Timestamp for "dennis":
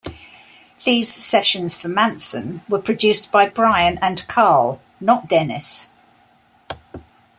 5.29-5.91